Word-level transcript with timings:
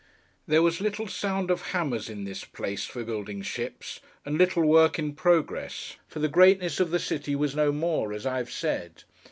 There 0.47 0.63
was 0.63 0.81
little 0.81 1.05
sound 1.07 1.51
of 1.51 1.61
hammers 1.73 2.09
in 2.09 2.23
this 2.23 2.43
place 2.43 2.85
for 2.85 3.03
building 3.03 3.43
ships, 3.43 3.99
and 4.25 4.35
little 4.35 4.63
work 4.63 4.97
in 4.97 5.13
progress; 5.13 5.97
for 6.07 6.17
the 6.17 6.27
greatness 6.27 6.79
of 6.79 6.89
the 6.89 6.97
city 6.97 7.35
was 7.35 7.53
no 7.55 7.71
more, 7.71 8.11
as 8.11 8.25
I 8.25 8.37
have 8.37 8.51
said. 8.51 9.03